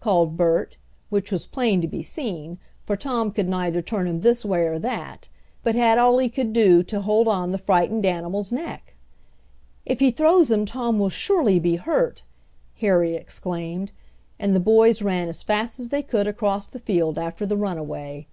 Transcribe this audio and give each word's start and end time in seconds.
called 0.00 0.38
Bert, 0.38 0.78
which 1.10 1.30
was 1.30 1.46
plain 1.46 1.82
to 1.82 1.86
be 1.86 2.02
seen, 2.02 2.56
for 2.86 2.96
Tom 2.96 3.30
could 3.30 3.46
neither 3.46 3.82
turn 3.82 4.06
him 4.06 4.20
this 4.22 4.42
way 4.42 4.62
or 4.62 4.78
that, 4.78 5.28
but 5.62 5.74
had 5.74 5.98
all 5.98 6.16
he 6.16 6.30
could 6.30 6.54
do 6.54 6.82
to 6.84 7.02
hold 7.02 7.28
on 7.28 7.52
the 7.52 7.58
frightened 7.58 8.06
animal's 8.06 8.50
neck. 8.50 8.94
"If 9.84 10.00
he 10.00 10.10
throws 10.10 10.50
him 10.50 10.64
Tom 10.64 10.98
will 10.98 11.10
surely 11.10 11.58
be 11.58 11.76
hurt!" 11.76 12.22
Harry 12.80 13.16
exclaimed, 13.16 13.92
and 14.38 14.56
the 14.56 14.60
boys 14.60 15.02
ran 15.02 15.28
as 15.28 15.42
fast 15.42 15.78
as 15.78 15.90
they 15.90 16.00
could 16.02 16.26
across 16.26 16.68
the 16.68 16.78
field 16.78 17.18
after 17.18 17.44
the 17.44 17.58
runaway. 17.58 18.26